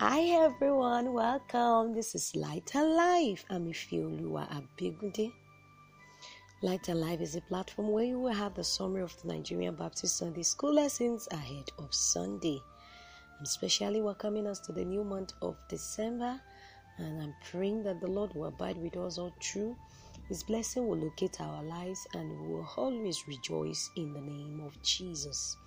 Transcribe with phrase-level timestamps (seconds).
[0.00, 1.92] Hi everyone, welcome.
[1.92, 3.44] This is Light and Life.
[3.50, 5.30] I'm Ifiolua Abegunde.
[6.62, 10.16] Light Life is a platform where you will have the summary of the Nigerian Baptist
[10.16, 12.58] Sunday School lessons ahead of Sunday.
[13.38, 16.40] I'm especially welcoming us to the new month of December,
[16.96, 19.76] and I'm praying that the Lord will abide with us all through.
[20.30, 24.80] His blessing will locate our lives, and we will always rejoice in the name of
[24.82, 25.58] Jesus.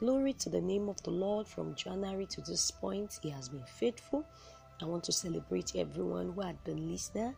[0.00, 3.20] Glory to the name of the Lord from January to this point.
[3.22, 4.24] He has been faithful.
[4.80, 7.34] I want to celebrate everyone who had been listener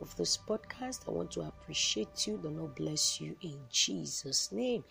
[0.00, 1.06] of this podcast.
[1.06, 2.38] I want to appreciate you.
[2.38, 4.82] The Lord bless you in Jesus' name.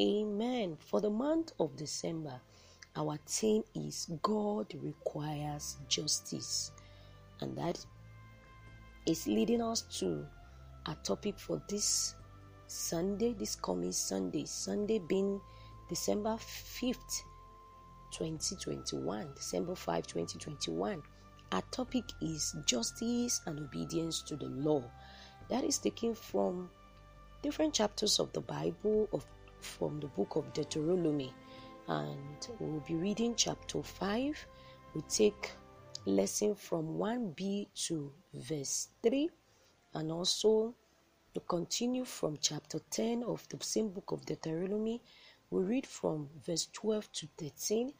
[0.00, 0.76] Amen.
[0.80, 2.40] For the month of December,
[2.96, 6.72] our theme is God requires justice.
[7.40, 7.78] And that
[9.06, 10.26] is leading us to
[10.86, 12.16] a topic for this
[12.66, 14.46] Sunday, this coming Sunday.
[14.46, 15.40] Sunday being
[15.92, 17.24] December 5th,
[18.12, 19.28] 2021.
[19.34, 21.02] December 5, 2021.
[21.52, 24.82] Our topic is justice and obedience to the law.
[25.50, 26.70] That is taken from
[27.42, 29.26] different chapters of the Bible, of,
[29.60, 31.30] from the book of Deuteronomy.
[31.88, 34.46] And we'll be reading chapter 5.
[34.94, 35.50] we'll take
[36.06, 39.28] lesson from 1b to verse 3
[39.92, 40.74] and also
[41.34, 45.02] to continue from chapter 10 of the same book of Deuteronomy
[45.52, 47.92] we read from verse 12 to 13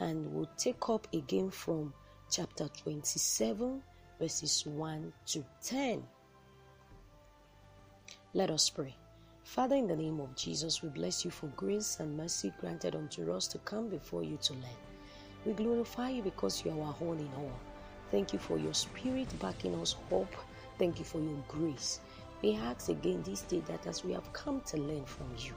[0.00, 1.94] and we'll take up again from
[2.28, 3.80] chapter 27,
[4.18, 6.02] verses 1 to 10.
[8.34, 8.96] Let us pray.
[9.44, 13.32] Father, in the name of Jesus, we bless you for grace and mercy granted unto
[13.32, 14.82] us to come before you to learn.
[15.44, 17.60] We glorify you because you are our all in all.
[18.10, 20.34] Thank you for your spirit backing us up.
[20.76, 22.00] Thank you for your grace.
[22.42, 25.52] We ask again this day that as we have come to learn from you,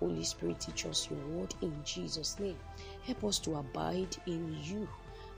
[0.00, 2.58] Holy Spirit, teach us your word in Jesus' name.
[3.04, 4.88] Help us to abide in you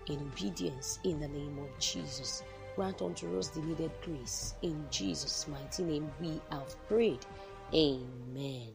[0.06, 2.42] in obedience in the name of Jesus.
[2.76, 4.54] Grant unto us the needed grace.
[4.62, 7.26] In Jesus' mighty name we have prayed.
[7.74, 8.68] Amen.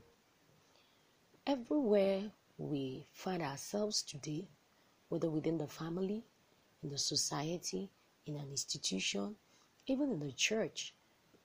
[1.48, 2.24] Everywhere
[2.58, 4.48] we find ourselves today,
[5.10, 6.24] whether within the family,
[6.84, 7.90] in the society,
[8.26, 9.36] in an institution,
[9.88, 10.94] even in the church,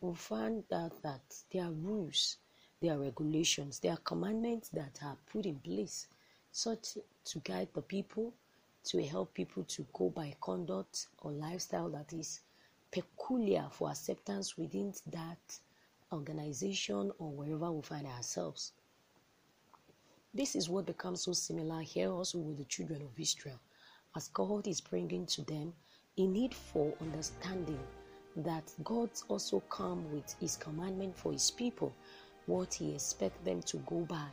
[0.01, 2.39] we find that, that there are rules
[2.83, 6.09] there are regulations, there are commandments that are put in place
[6.51, 8.35] such to guide the people,
[8.85, 12.41] to help people to go by conduct or lifestyle that is
[12.91, 15.39] peculiar for acceptance within that
[16.13, 18.73] organization or wherever we find ourselves.
[20.35, 23.61] This is what becomes so similar here also with the children of Israel,
[24.17, 25.73] as God is bringing to them
[26.19, 27.81] a need for understanding
[28.37, 31.95] that God also come with His commandment for His people
[32.47, 34.29] what He expects them to go by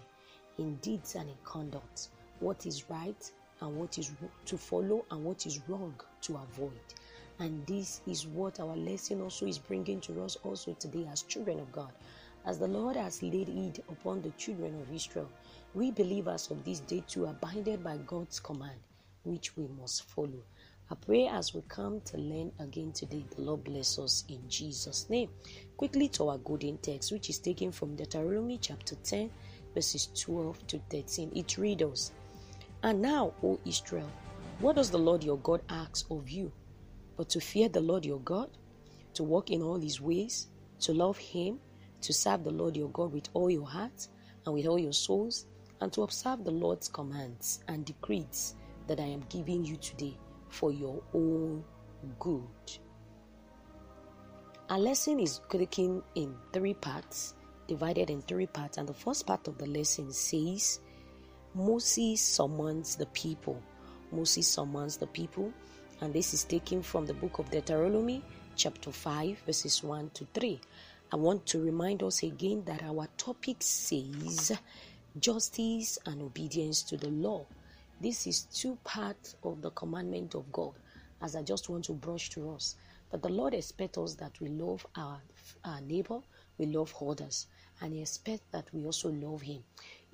[0.58, 2.10] in deeds and in conduct,
[2.40, 3.32] what is right
[3.62, 4.12] and what is
[4.46, 6.72] to follow and what is wrong to avoid.
[7.40, 11.60] And this is what our lesson also is bringing to us also today as children
[11.60, 11.92] of God.
[12.46, 15.30] As the Lord has laid it upon the children of Israel,
[15.74, 18.80] we believers of this day too are binded by God's command,
[19.24, 20.44] which we must follow.
[20.92, 25.08] I pray as we come to learn again today, the Lord bless us in Jesus'
[25.08, 25.30] name.
[25.78, 29.30] Quickly to our golden text, which is taken from Deuteronomy chapter 10,
[29.76, 31.32] verses 12 to 13.
[31.36, 32.12] It reads us,
[32.82, 34.10] And now, O Israel,
[34.62, 36.52] what does the Lord your God ask of you?
[37.18, 38.50] But to fear the Lord your God,
[39.14, 40.48] to walk in all his ways,
[40.80, 41.60] to love him,
[42.02, 44.08] to serve the Lord your God with all your heart
[44.44, 45.46] and with all your souls,
[45.82, 48.56] and to observe the Lord's commands and decrees
[48.88, 50.18] that I am giving you today
[50.50, 51.64] for your own
[52.20, 52.44] good.
[54.70, 57.34] Our lesson is taken in three parts,
[57.68, 60.80] divided in three parts, and the first part of the lesson says
[61.56, 63.62] Moses summons the people.
[64.12, 65.52] Moses summons the people,
[66.02, 68.24] and this is taken from the book of Deuteronomy,
[68.56, 70.60] chapter 5, verses 1 to 3.
[71.12, 74.52] I want to remind us again that our topic says
[75.20, 77.46] justice and obedience to the law.
[78.02, 80.72] This is two parts of the commandment of God,
[81.22, 82.78] as I just want to brush to us.
[83.12, 85.20] That the Lord expects us that we love our,
[85.66, 86.22] our neighbor,
[86.58, 87.48] we love others,
[87.82, 89.64] and He expects that we also love Him.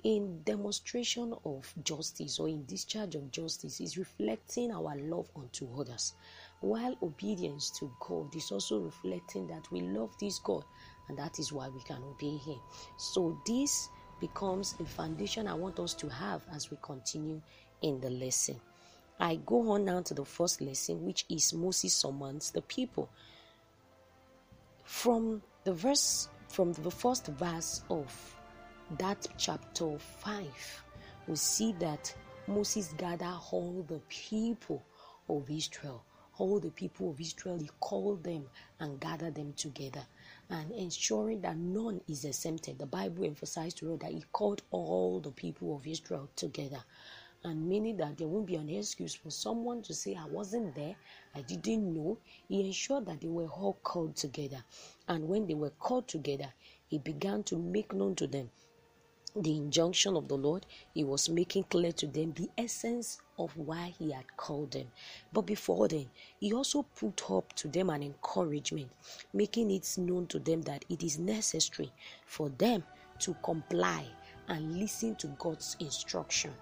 [0.02, 6.14] In demonstration of justice or in discharge of justice is reflecting our love unto others,
[6.62, 10.64] while obedience to God is also reflecting that we love this God,
[11.08, 12.58] and that is why we can obey Him.
[12.96, 13.90] So this
[14.20, 17.40] becomes a foundation I want us to have as we continue
[17.82, 18.60] in the lesson.
[19.18, 23.08] I go on now to the first lesson, which is Moses summons the people.
[24.84, 28.36] From the verse, from the first verse of
[28.98, 30.84] that chapter 5,
[31.28, 32.14] we see that
[32.46, 34.82] Moses gathered all the people,
[35.28, 36.04] of Israel.
[36.38, 38.44] All the people of Israel, he called them
[38.78, 40.06] and gathered them together
[40.50, 42.78] and ensuring that none is exempted.
[42.78, 46.84] The Bible emphasized to us that he called all the people of Israel together
[47.46, 50.96] and meaning that there won't be an excuse for someone to say, I wasn't there,
[51.34, 52.18] I didn't know.
[52.48, 54.62] He ensured that they were all called together.
[55.08, 56.52] And when they were called together,
[56.88, 58.50] he began to make known to them
[59.38, 60.64] the injunction of the Lord,
[60.94, 64.90] he was making clear to them the essence of why he had called them.
[65.32, 66.08] But before then,
[66.40, 68.90] he also put up to them an encouragement,
[69.34, 71.92] making it known to them that it is necessary
[72.26, 72.82] for them
[73.20, 74.06] to comply
[74.48, 76.52] and listen to God's instruction.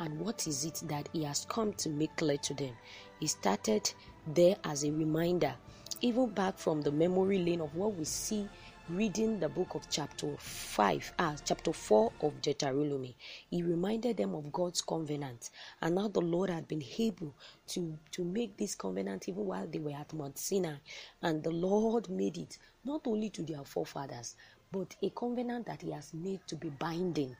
[0.00, 2.76] And what is it that he has come to make clear to them?
[3.20, 3.92] He started
[4.26, 5.54] there as a reminder,
[6.00, 8.48] even back from the memory lane of what we see
[8.90, 13.14] reading the book of chapter 5, ah, chapter 4 of Deuteronomy,
[13.50, 15.50] he reminded them of God's covenant
[15.82, 17.34] and how the Lord had been able
[17.68, 20.76] to, to make this covenant even while they were at Mount Sinai.
[21.20, 24.36] And the Lord made it not only to their forefathers,
[24.70, 27.34] but a covenant that he has made to be binding,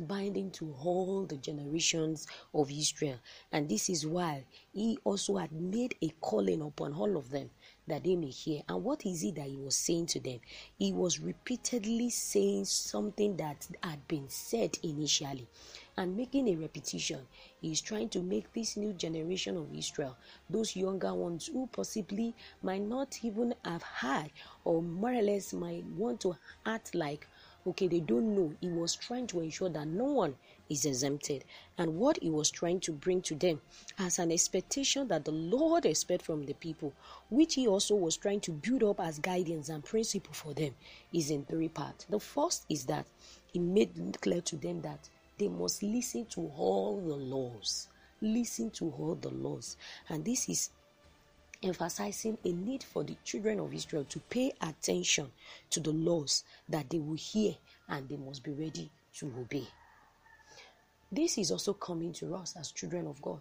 [0.00, 3.18] binding to all the generations of Israel.
[3.52, 7.50] And this is why he also had made a calling upon all of them
[7.86, 8.62] that they may hear.
[8.68, 10.40] And what is it that he was saying to them?
[10.78, 15.48] He was repeatedly saying something that had been said initially
[15.96, 17.20] and making a repetition.
[17.64, 20.18] Is trying to make this new generation of Israel,
[20.50, 24.30] those younger ones who possibly might not even have had,
[24.64, 27.26] or more or less might want to act like,
[27.66, 28.52] okay, they don't know.
[28.60, 30.34] He was trying to ensure that no one
[30.68, 31.46] is exempted.
[31.78, 33.62] And what he was trying to bring to them
[33.98, 36.92] as an expectation that the Lord expect from the people,
[37.30, 40.74] which he also was trying to build up as guidance and principle for them,
[41.14, 42.04] is in three parts.
[42.10, 43.06] The first is that
[43.50, 45.08] he made clear to them that
[45.38, 47.88] they must listen to all the laws.
[48.20, 49.76] Listen to all the laws.
[50.08, 50.70] And this is
[51.62, 55.30] emphasizing a need for the children of Israel to pay attention
[55.70, 57.54] to the laws that they will hear
[57.88, 59.66] and they must be ready to obey.
[61.10, 63.40] This is also coming to us as children of God.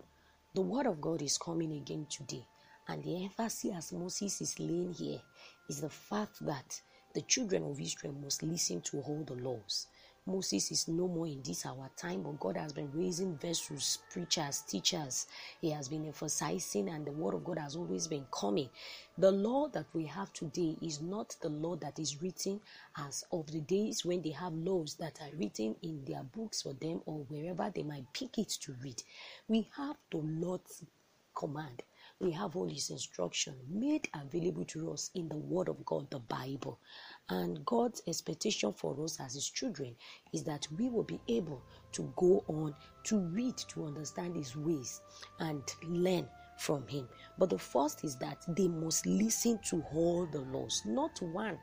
[0.54, 2.46] The word of God is coming again today.
[2.88, 5.19] And the emphasis as Moses is laying here
[5.69, 6.81] is the fact that
[7.13, 9.88] the children of Israel must listen to all the laws.
[10.25, 14.62] Moses is no more in this our time, but God has been raising vessels, preachers,
[14.62, 15.28] teachers.
[15.60, 18.70] He has been emphasizing, and the word of God has always been coming.
[19.18, 22.62] The law that we have today is not the law that is written
[22.98, 26.74] as of the days when they have laws that are written in their books for
[26.74, 29.04] them or wherever they might pick it to read.
[29.50, 30.84] We have the Lord's
[31.36, 31.84] command
[32.24, 36.20] we have all his instruction made available to us in the word of god the
[36.20, 36.80] bible
[37.30, 39.96] and God's expectation for us as His children
[40.34, 41.62] is that we will be able
[41.94, 42.75] to go on
[43.06, 45.02] to read, to understand His ways,
[45.40, 46.28] and learn
[46.60, 47.08] from Him.
[47.38, 50.81] But the first is that they must listen to all the laws.
[50.86, 51.58] Not one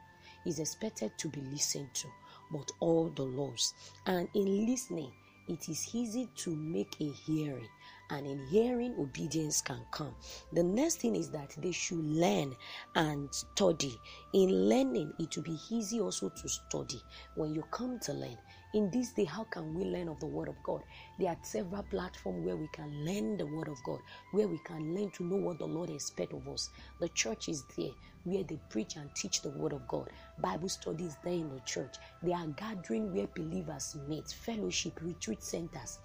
[0.47, 2.09] is expected to be listened to,
[2.53, 3.75] but all the laws.
[4.07, 5.13] And in listening,
[5.51, 7.69] it is easy to make a hearing.
[8.11, 10.15] And in hearing obedience can come.
[10.53, 12.57] The next thing is that they should learn
[12.97, 14.01] and study.
[14.33, 17.01] In learning it will be easy also to study.
[17.37, 18.37] When you come to learn
[18.75, 20.83] in this day how can we learn of the word of god?
[21.19, 24.01] There are several platforms where we can learn the word of god
[24.33, 26.71] where we can learn to know what the lord expects of us.
[27.01, 27.91] The church is there
[28.25, 30.09] where they preach and teach the word of god.
[30.39, 31.97] Bible studies there in the church.
[32.23, 35.99] They are gathering where believers meet fellowship retreat centers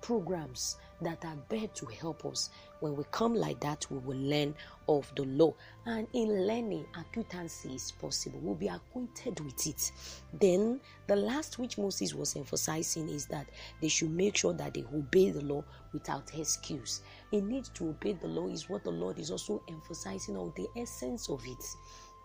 [0.00, 2.50] programs that are there to help us.
[2.80, 4.54] When we come like that, we will learn
[4.88, 5.54] of the law.
[5.86, 8.38] And in learning, acquaintancy is possible.
[8.42, 9.92] We'll be acquainted with it.
[10.38, 13.48] Then, the last which Moses was emphasizing is that
[13.80, 17.02] they should make sure that they obey the law without excuse.
[17.32, 20.66] A need to obey the law is what the Lord is also emphasizing on the
[20.80, 21.64] essence of it.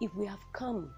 [0.02, 0.92] If we have come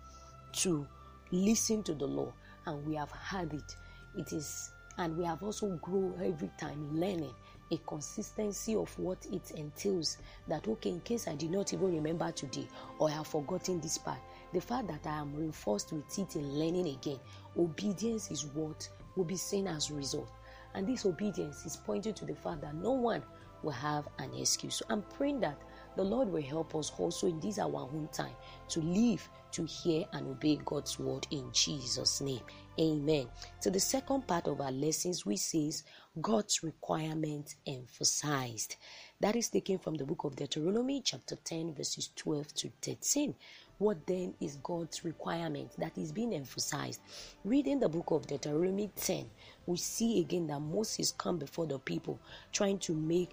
[0.58, 0.88] to
[1.32, 2.34] listen to the law
[2.66, 3.76] and we have heard it,
[4.18, 7.34] it is and we have also grown every time learning
[7.72, 12.32] a consistency of what it entails that okay in case i did not even remember
[12.32, 12.68] today
[13.00, 14.20] or i have forgotten this part
[14.54, 17.20] the fact that i am reinforced with it in learning again
[17.58, 18.88] obedience is what
[19.18, 20.30] will be seen as result.
[20.76, 23.24] And this obedience is pointing to the fact that no one
[23.64, 24.76] will have an excuse.
[24.76, 25.60] So i'm praying that
[25.98, 28.36] the Lord will help us also in this our own time
[28.70, 32.42] to live, to hear, and obey God's word in Jesus' name.
[32.80, 33.28] Amen.
[33.60, 35.84] So the second part of our lessons, we says
[36.22, 38.76] God's requirement emphasized.
[39.20, 43.34] That is taken from the book of Deuteronomy, chapter 10, verses 12 to 13.
[43.80, 47.02] What then is God's requirement that is being emphasized?
[47.44, 49.26] Reading the book of Deuteronomy 10,
[49.66, 52.20] we see again that Moses come before the people
[52.52, 53.32] trying to make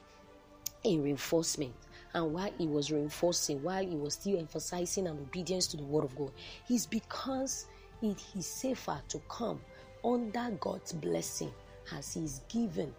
[0.85, 1.75] a reinforcement
[2.15, 6.05] and why he was reinforcing, why he was still emphasizing an obedience to the word
[6.05, 6.31] of God,
[6.71, 7.67] is because
[8.03, 9.61] it is safer to come
[10.05, 11.53] under God's blessing
[11.97, 12.95] as He is given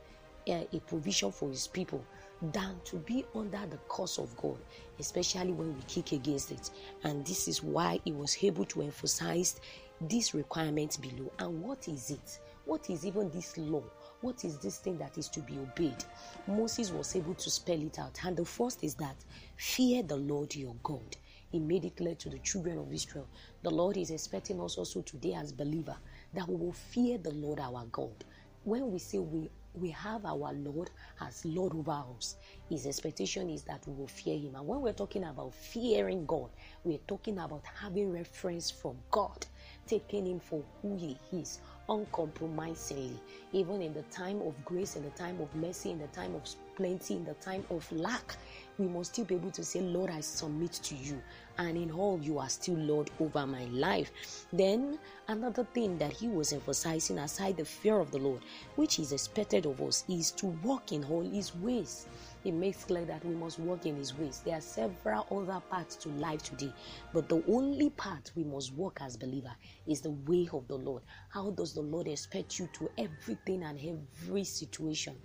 [0.47, 2.03] a, a provision for His people
[2.41, 4.57] than to be under the curse of God,
[4.99, 6.69] especially when we kick against it.
[7.03, 9.59] And this is why He was able to emphasize
[10.01, 11.31] this requirement below.
[11.39, 12.39] And what is it?
[12.65, 13.83] What is even this law?
[14.25, 16.03] What is this thing that is to be obeyed?
[16.47, 18.19] Moses was able to spell it out.
[18.25, 19.15] And the first is that
[19.55, 21.15] fear the Lord your God.
[21.51, 23.27] He made it clear to the children of Israel.
[23.61, 25.95] The Lord is expecting us also today as believer
[26.33, 28.25] that we will fear the Lord our God.
[28.63, 30.89] When we say we we have our Lord
[31.21, 32.37] as Lord over us.
[32.69, 34.55] His expectation is that we will fear Him.
[34.55, 36.49] And when we're talking about fearing God,
[36.83, 39.45] we're talking about having reference from God,
[39.85, 43.19] taking Him for who He is, uncompromisingly,
[43.51, 46.43] even in the time of grace, in the time of mercy, in the time of
[46.75, 48.35] plenty, in the time of lack.
[48.77, 51.21] We must still be able to say, Lord, I submit to you.
[51.57, 54.45] And in all, you are still Lord over my life.
[54.51, 58.41] Then, another thing that he was emphasizing, aside the fear of the Lord,
[58.75, 62.07] which is expected of us, is to walk in all his ways
[62.45, 64.43] he makes clear that we must walk in his ways.
[64.45, 66.71] There are several other paths to life today,
[67.11, 69.51] but the only path we must walk as believer
[69.87, 71.01] is the way of the Lord.
[71.29, 75.15] How does the Lord expect you to everything and every situation?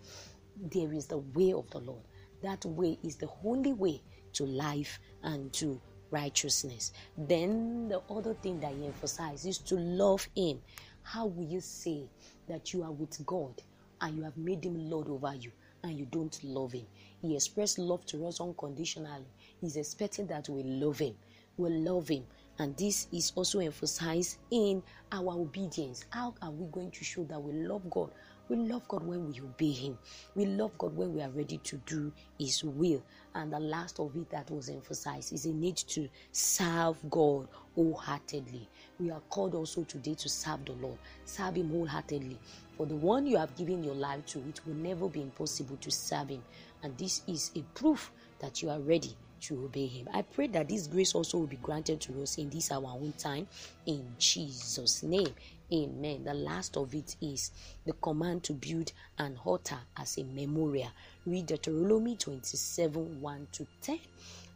[0.61, 2.03] There is the way of the Lord.
[2.43, 4.03] That way is the only way
[4.35, 6.93] to life and to righteousness.
[7.17, 10.61] Then the other thing that he emphasizes is to love him.
[11.03, 12.09] How will you say
[12.49, 13.63] that you are with God
[14.01, 15.53] and you have made him Lord over you
[15.83, 16.87] and you don't love him?
[17.23, 19.27] He expressed love to us unconditionally.
[19.61, 21.15] He's expecting that we love Him.
[21.57, 22.25] We love Him.
[22.59, 26.05] And this is also emphasized in our obedience.
[26.11, 28.11] How are we going to show that we love God?
[28.51, 29.97] We love God when we obey Him.
[30.35, 33.01] We love God when we are ready to do His will.
[33.37, 38.69] And the last of it that was emphasized is a need to serve God wholeheartedly.
[38.99, 42.41] We are called also today to serve the Lord, serve Him wholeheartedly.
[42.77, 45.91] For the one you have given your life to, it will never be impossible to
[45.93, 46.43] serve Him.
[46.83, 50.09] And this is a proof that you are ready to obey Him.
[50.13, 53.13] I pray that this grace also will be granted to us in this our own
[53.19, 53.47] time.
[53.87, 55.35] In Jesus' name.
[55.73, 56.25] Amen.
[56.25, 57.53] The last of it is
[57.87, 60.91] the command to build an altar as a memorial.
[61.25, 64.01] Read Deuteronomy 27 1 to 10.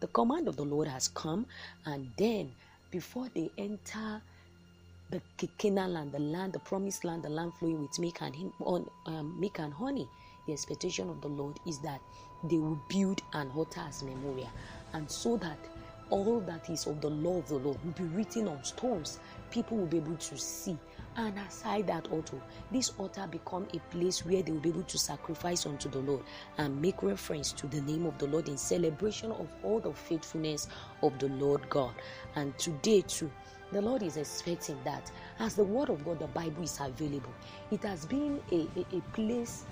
[0.00, 1.46] The command of the Lord has come,
[1.86, 2.52] and then
[2.90, 4.20] before they enter
[5.10, 8.52] the Canaan land, the land, the promised land, the land flowing with milk and,
[9.06, 10.08] um, milk and honey,
[10.46, 12.00] the expectation of the Lord is that
[12.42, 14.50] they will build an altar as memorial,
[14.92, 15.58] and so that
[16.10, 19.18] all that is of the law of the Lord will be written on stones.
[19.50, 20.78] People will be able to see.
[21.16, 22.40] And aside that altar,
[22.72, 26.22] this altar become a place where they will be able to sacrifice unto the Lord
[26.58, 30.68] and make reference to the name of the Lord in celebration of all the faithfulness
[31.02, 31.94] of the Lord God.
[32.34, 33.30] And today too,
[33.72, 37.32] the Lord is expecting that as the word of God, the Bible is available.
[37.70, 39.64] It has been a, a, a place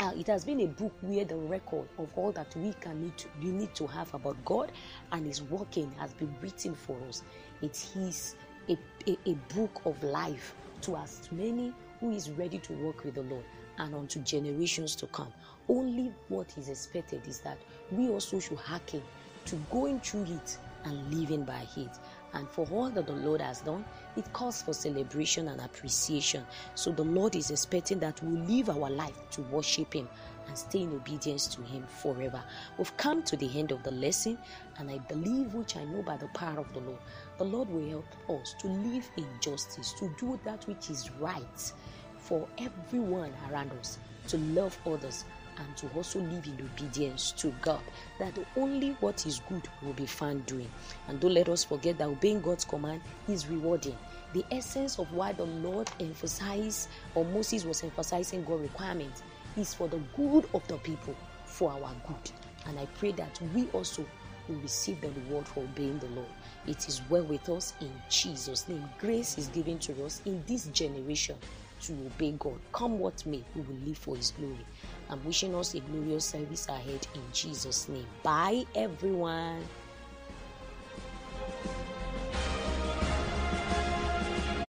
[0.00, 3.16] uh, it has been a book where the record of all that we can need
[3.16, 4.72] to, we need to have about God
[5.12, 7.22] and His working has been written for us.
[7.62, 8.36] It is
[8.68, 8.76] a,
[9.08, 13.22] a, a book of life to as many who is ready to work with the
[13.22, 13.44] Lord
[13.78, 15.32] and unto generations to come.
[15.68, 17.58] Only what is expected is that
[17.90, 19.02] we also should hearken
[19.46, 21.90] to going through it and living by it.
[22.34, 23.84] And for all that the Lord has done,
[24.16, 26.44] it calls for celebration and appreciation.
[26.74, 30.08] So the Lord is expecting that we live our life to worship Him
[30.48, 32.42] and stay in obedience to Him forever.
[32.78, 34.38] We've come to the end of the lesson,
[34.78, 36.98] and I believe, which I know by the power of the Lord,
[37.38, 41.72] the Lord will help us to live in justice, to do that which is right
[42.18, 45.24] for everyone around us, to love others,
[45.58, 47.80] and to also live in obedience to God.
[48.18, 50.70] That only what is good will be found doing.
[51.08, 53.96] And don't let us forget that obeying God's command is rewarding.
[54.32, 59.22] The essence of why the Lord emphasized, or Moses was emphasizing God's requirements,
[59.56, 62.30] is for the good of the people, for our good.
[62.66, 64.04] And I pray that we also
[64.48, 66.28] will receive the reward for obeying the Lord.
[66.66, 68.88] It is well with us in Jesus' name.
[68.98, 71.36] Grace is given to us in this generation
[71.82, 72.58] to obey God.
[72.72, 74.66] Come what may, we will live for His glory.
[75.08, 78.06] I'm wishing us a glorious service ahead in Jesus' name.
[78.22, 79.62] Bye, everyone.